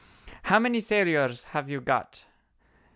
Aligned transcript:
How 0.45 0.57
many 0.57 0.79
sailors 0.79 1.43
have 1.43 1.69
you 1.69 1.79
got?" 1.79 2.25